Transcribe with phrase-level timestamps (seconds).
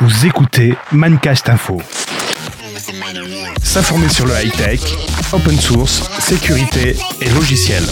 [0.00, 1.80] Vous écoutez Mancast Info.
[3.62, 4.80] S'informer sur le high-tech,
[5.32, 7.82] open source, sécurité et logiciel.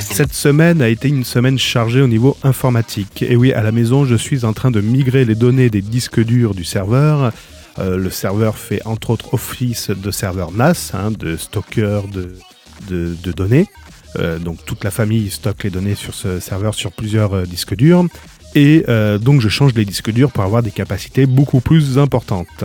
[0.00, 3.22] Cette semaine a été une semaine chargée au niveau informatique.
[3.22, 6.20] Et oui, à la maison, je suis en train de migrer les données des disques
[6.20, 7.32] durs du serveur.
[7.80, 12.36] Euh, le serveur fait entre autres office de serveur NAS, hein, de stockeur de,
[12.88, 13.66] de, données.
[14.16, 17.74] Euh, donc toute la famille stocke les données sur ce serveur sur plusieurs euh, disques
[17.74, 18.06] durs.
[18.54, 18.84] Et
[19.20, 22.64] donc je change les disques durs pour avoir des capacités beaucoup plus importantes.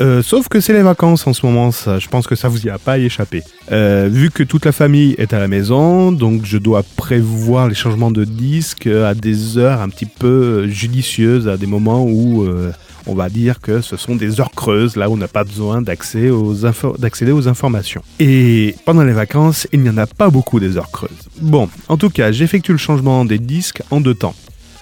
[0.00, 2.70] Euh, sauf que c'est les vacances en ce moment, je pense que ça vous y
[2.70, 3.42] a pas échappé.
[3.72, 7.74] Euh, vu que toute la famille est à la maison, donc je dois prévoir les
[7.74, 12.70] changements de disques à des heures un petit peu judicieuses, à des moments où euh,
[13.08, 15.82] on va dire que ce sont des heures creuses, là où on n'a pas besoin
[15.82, 18.02] d'accéder aux, aux informations.
[18.20, 21.28] Et pendant les vacances, il n'y en a pas beaucoup des heures creuses.
[21.40, 24.34] Bon, en tout cas, j'effectue le changement des disques en deux temps.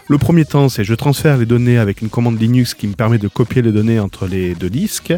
[0.09, 3.19] Le premier temps, c'est je transfère les données avec une commande Linux qui me permet
[3.19, 5.13] de copier les données entre les deux disques.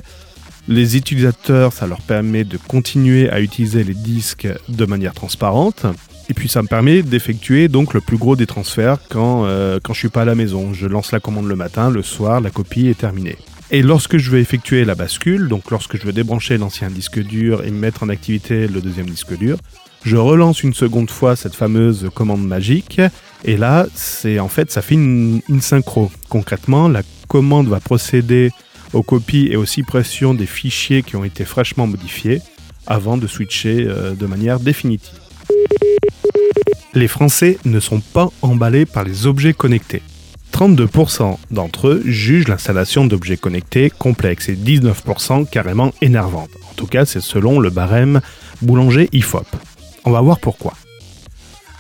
[0.67, 5.87] Les utilisateurs, ça leur permet de continuer à utiliser les disques de manière transparente.
[6.31, 9.95] Et puis ça me permet d'effectuer donc le plus gros des transferts quand, euh, quand
[9.95, 10.75] je suis pas à la maison.
[10.75, 13.37] Je lance la commande le matin, le soir, la copie est terminée.
[13.71, 17.65] Et lorsque je veux effectuer la bascule, donc lorsque je veux débrancher l'ancien disque dur
[17.65, 19.59] et mettre en activité le deuxième disque dur,
[20.05, 23.01] je relance une seconde fois cette fameuse commande magique
[23.45, 26.11] et là, c'est en fait, ça fait une, synchro.
[26.29, 28.51] Concrètement, la commande va procéder
[28.93, 32.41] aux copies et aux suppressions des fichiers qui ont été fraîchement modifiés
[32.87, 35.19] avant de switcher euh, de manière définitive.
[36.95, 40.03] Les Français ne sont pas emballés par les objets connectés.
[40.53, 46.51] 32% d'entre eux jugent l'installation d'objets connectés complexe et 19% carrément énervante.
[46.71, 48.21] En tout cas, c'est selon le barème
[48.63, 49.47] boulanger IFOP.
[50.05, 50.75] On va voir pourquoi.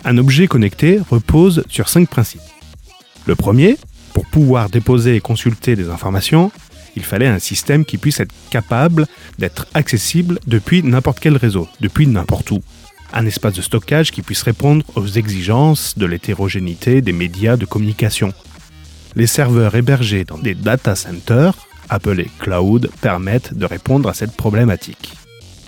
[0.04, 2.40] Un objet connecté repose sur cinq principes.
[3.26, 3.76] Le premier,
[4.14, 6.52] pour pouvoir déposer et consulter des informations,
[6.94, 9.06] il fallait un système qui puisse être capable
[9.38, 12.62] d'être accessible depuis n'importe quel réseau, depuis n'importe où.
[13.12, 18.32] Un espace de stockage qui puisse répondre aux exigences de l'hétérogénéité des médias de communication.
[19.16, 21.54] Les serveurs hébergés dans des data centers,
[21.88, 25.14] appelés cloud, permettent de répondre à cette problématique.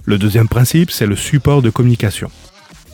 [0.04, 2.30] Le deuxième principe, c'est le support de communication.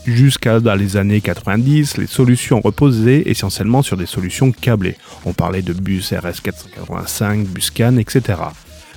[0.07, 4.97] Jusqu'à dans les années 90, les solutions reposaient essentiellement sur des solutions câblées.
[5.25, 8.39] On parlait de bus RS485, bus CAN, etc.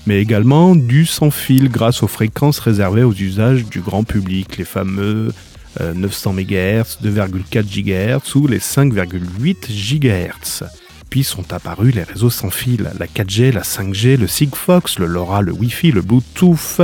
[0.09, 4.65] Mais également du sans fil grâce aux fréquences réservées aux usages du grand public, les
[4.65, 5.31] fameux
[5.79, 10.63] 900 MHz, 2,4 GHz ou les 5,8 GHz.
[11.11, 15.43] Puis sont apparus les réseaux sans fil, la 4G, la 5G, le Sigfox, le LoRa,
[15.43, 16.81] le Wi-Fi, le Bluetooth,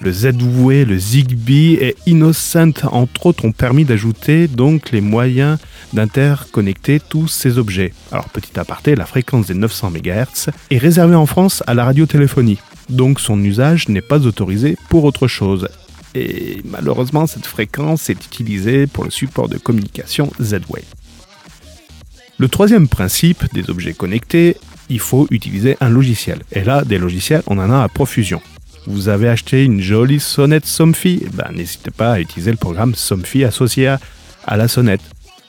[0.00, 5.58] le Z-Wave, le Zigbee et Innocent, entre autres, ont permis d'ajouter donc les moyens
[5.92, 7.92] d'interconnecter tous ces objets.
[8.10, 12.58] Alors, petit aparté, la fréquence des 900 MHz est réservée en France à la radiotéléphonie,
[12.88, 15.68] donc son usage n'est pas autorisé pour autre chose.
[16.14, 20.82] Et malheureusement, cette fréquence est utilisée pour le support de communication Z-Wave.
[22.38, 24.56] Le troisième principe des objets connectés,
[24.88, 26.40] il faut utiliser un logiciel.
[26.52, 28.40] Et là, des logiciels, on en a à profusion
[28.86, 33.44] vous avez acheté une jolie sonnette Somfy, ben, n'hésitez pas à utiliser le programme Somfy
[33.44, 33.88] associé
[34.46, 35.02] à, la sonnette.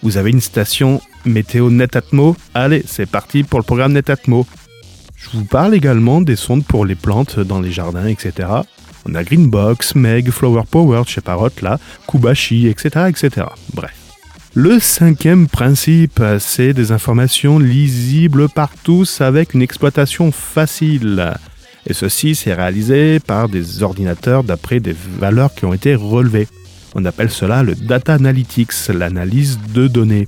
[0.03, 4.45] Vous avez une station météo Netatmo, allez, c'est parti pour le programme Netatmo.
[5.15, 8.49] Je vous parle également des sondes pour les plantes dans les jardins, etc.
[9.05, 13.47] On a Greenbox, Meg, Flower Power, chez Parrot, là, Kubashi, etc., etc.
[13.73, 13.93] Bref.
[14.53, 21.35] Le cinquième principe, c'est des informations lisibles par tous avec une exploitation facile.
[21.87, 26.47] Et ceci, c'est réalisé par des ordinateurs d'après des valeurs qui ont été relevées.
[26.93, 30.27] On appelle cela le data analytics, l'analyse de données.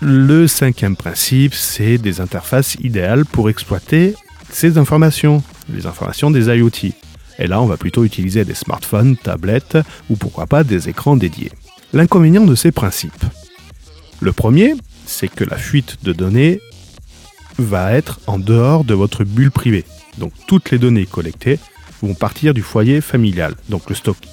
[0.00, 4.14] Le cinquième principe, c'est des interfaces idéales pour exploiter
[4.50, 5.42] ces informations,
[5.72, 6.92] les informations des IoT.
[7.38, 9.78] Et là, on va plutôt utiliser des smartphones, tablettes
[10.10, 11.52] ou pourquoi pas des écrans dédiés.
[11.92, 13.24] L'inconvénient de ces principes.
[14.20, 14.74] Le premier,
[15.06, 16.60] c'est que la fuite de données
[17.58, 19.84] va être en dehors de votre bulle privée.
[20.18, 21.58] Donc toutes les données collectées
[22.02, 23.54] vont partir du foyer familial.
[23.68, 23.82] Donc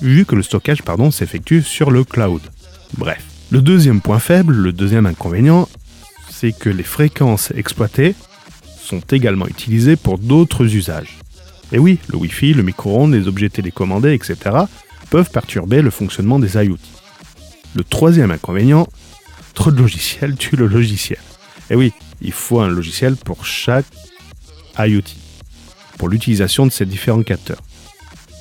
[0.02, 2.42] vu que le stockage pardon, s'effectue sur le cloud.
[2.98, 3.24] Bref.
[3.52, 5.68] Le deuxième point faible, le deuxième inconvénient,
[6.30, 8.16] c'est que les fréquences exploitées
[8.80, 11.18] sont également utilisées pour d'autres usages.
[11.72, 14.56] Et oui, le Wi-Fi, le micro-ondes, les objets télécommandés, etc.
[15.10, 16.78] peuvent perturber le fonctionnement des IoT.
[17.76, 18.88] Le troisième inconvénient,
[19.54, 21.20] trop de logiciels tue le logiciel.
[21.70, 23.86] Et oui, il faut un logiciel pour chaque
[24.78, 25.04] IoT,
[25.98, 27.62] pour l'utilisation de ces différents capteurs.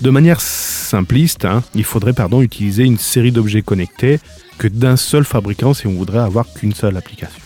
[0.01, 4.21] De manière simpliste, hein, il faudrait pardon, utiliser une série d'objets connectés
[4.57, 7.43] que d'un seul fabricant si on voudrait avoir qu'une seule application.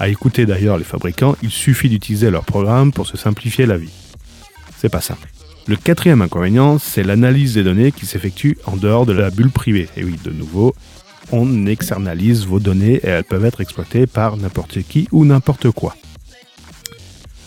[0.00, 3.92] À écouter d'ailleurs les fabricants, il suffit d'utiliser leur programme pour se simplifier la vie.
[4.76, 5.28] C'est pas simple.
[5.66, 9.88] Le quatrième inconvénient, c'est l'analyse des données qui s'effectue en dehors de la bulle privée.
[9.96, 10.74] Et oui, de nouveau,
[11.32, 15.96] on externalise vos données et elles peuvent être exploitées par n'importe qui ou n'importe quoi.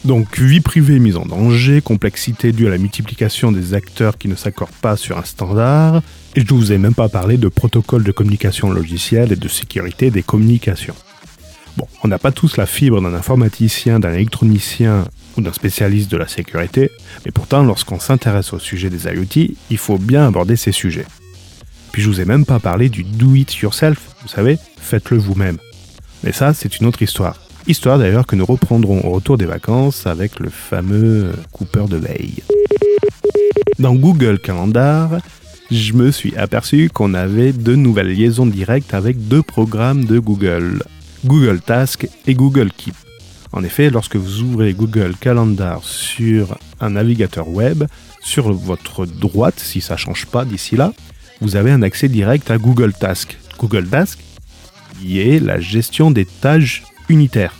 [0.05, 4.35] Donc vie privée mise en danger, complexité due à la multiplication des acteurs qui ne
[4.35, 6.01] s'accordent pas sur un standard,
[6.35, 9.47] et je ne vous ai même pas parlé de protocole de communication logicielle et de
[9.47, 10.95] sécurité des communications.
[11.75, 16.17] Bon, on n'a pas tous la fibre d'un informaticien, d'un électronicien ou d'un spécialiste de
[16.17, 16.89] la sécurité,
[17.25, 21.05] mais pourtant lorsqu'on s'intéresse au sujet des IoT, il faut bien aborder ces sujets.
[21.97, 25.57] Puis je vous ai même pas parlé du do it yourself, vous savez, faites-le vous-même.
[26.23, 27.41] Mais ça, c'est une autre histoire.
[27.65, 32.43] Histoire d'ailleurs que nous reprendrons au retour des vacances avec le fameux Cooper de veille.
[33.79, 35.09] Dans Google Calendar,
[35.71, 40.83] je me suis aperçu qu'on avait deux nouvelles liaisons directes avec deux programmes de Google,
[41.25, 42.93] Google Task et Google Keep.
[43.53, 47.85] En effet, lorsque vous ouvrez Google Calendar sur un navigateur web,
[48.21, 50.93] sur votre droite, si ça ne change pas d'ici là,
[51.41, 53.37] vous avez un accès direct à Google Task.
[53.59, 54.19] Google Task,
[54.99, 57.53] qui est la gestion des tâches unitaire.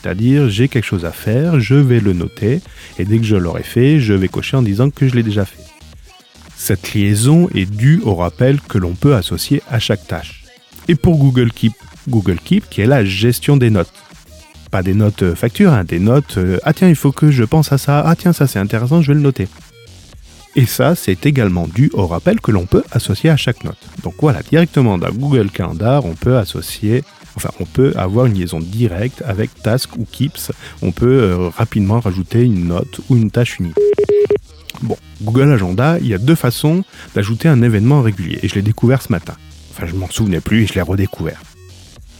[0.00, 2.60] C'est-à-dire, j'ai quelque chose à faire, je vais le noter,
[2.98, 5.44] et dès que je l'aurai fait, je vais cocher en disant que je l'ai déjà
[5.44, 5.62] fait.
[6.56, 10.44] Cette liaison est due au rappel que l'on peut associer à chaque tâche.
[10.88, 11.72] Et pour Google Keep,
[12.08, 13.92] Google Keep qui est la gestion des notes.
[14.70, 17.44] Pas des notes euh, factures, hein, des notes euh, ah tiens, il faut que je
[17.44, 19.48] pense à ça, ah tiens, ça c'est intéressant, je vais le noter.
[20.60, 23.78] Et ça, c'est également dû au rappel que l'on peut associer à chaque note.
[24.02, 27.02] Donc voilà, directement dans Google Calendar, on peut associer
[27.34, 30.52] Enfin, on peut avoir une liaison directe avec Task ou Keeps.
[30.82, 33.74] On peut euh, rapidement rajouter une note ou une tâche unique.
[34.82, 36.84] Bon, Google Agenda, il y a deux façons
[37.14, 38.40] d'ajouter un événement régulier.
[38.42, 39.36] Et je l'ai découvert ce matin.
[39.70, 41.40] Enfin, je m'en souvenais plus et je l'ai redécouvert.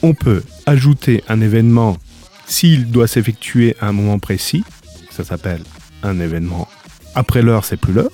[0.02, 1.98] On peut ajouter un événement
[2.46, 4.64] s'il doit s'effectuer à un moment précis.
[5.10, 5.60] Ça s'appelle
[6.02, 6.66] un événement
[7.14, 8.10] après l'heure, c'est plus l'heure.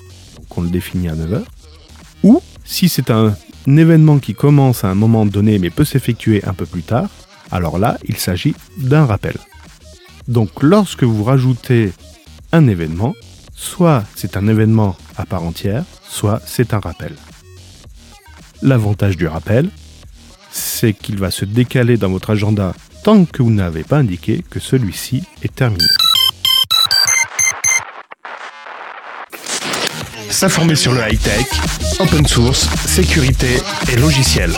[0.47, 1.43] Donc on le définit à 9h.
[2.23, 3.35] Ou si c'est un
[3.67, 7.09] événement qui commence à un moment donné mais peut s'effectuer un peu plus tard,
[7.51, 9.35] alors là, il s'agit d'un rappel.
[10.27, 11.93] Donc lorsque vous rajoutez
[12.51, 13.13] un événement,
[13.55, 17.13] soit c'est un événement à part entière, soit c'est un rappel.
[18.61, 19.69] L'avantage du rappel,
[20.51, 22.73] c'est qu'il va se décaler dans votre agenda
[23.03, 25.85] tant que vous n'avez pas indiqué que celui-ci est terminé.
[30.37, 31.47] S'informer sur le high-tech,
[31.99, 33.59] open source, sécurité
[33.91, 34.51] et logiciel.